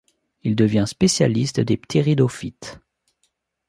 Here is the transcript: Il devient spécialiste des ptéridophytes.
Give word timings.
Il 0.41 0.55
devient 0.55 0.85
spécialiste 0.87 1.59
des 1.59 1.77
ptéridophytes. 1.77 2.79